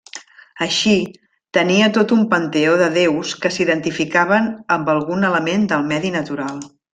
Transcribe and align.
Així, 0.65 0.93
tenia 1.57 1.89
tot 1.97 2.13
un 2.15 2.23
panteó 2.33 2.73
de 2.81 2.87
déus 2.95 3.35
que 3.43 3.51
s'identificaven 3.59 4.49
amb 4.77 4.91
algun 4.95 5.29
element 5.31 5.69
del 5.75 5.87
medi 5.93 6.13
natural. 6.19 6.65